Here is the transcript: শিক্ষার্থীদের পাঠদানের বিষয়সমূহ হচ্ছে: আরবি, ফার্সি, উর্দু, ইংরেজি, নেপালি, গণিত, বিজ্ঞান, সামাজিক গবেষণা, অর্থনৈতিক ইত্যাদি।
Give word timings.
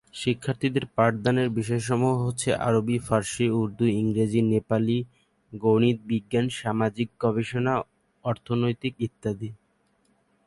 শিক্ষার্থীদের 0.13 0.85
পাঠদানের 0.95 1.49
বিষয়সমূহ 1.49 2.13
হচ্ছে: 2.25 2.49
আরবি, 2.67 2.97
ফার্সি, 2.99 3.45
উর্দু, 3.51 3.85
ইংরেজি, 3.99 4.41
নেপালি, 4.43 4.99
গণিত, 5.53 5.97
বিজ্ঞান, 6.05 6.45
সামাজিক 6.61 7.09
গবেষণা, 7.19 7.73
অর্থনৈতিক 8.25 8.93
ইত্যাদি। 8.99 9.49